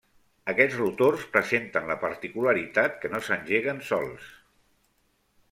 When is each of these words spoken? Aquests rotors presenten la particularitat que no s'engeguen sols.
Aquests 0.51 0.77
rotors 0.77 1.25
presenten 1.35 1.91
la 1.91 1.97
particularitat 2.05 2.97
que 3.05 3.13
no 3.13 3.23
s'engeguen 3.27 3.85
sols. 3.93 4.35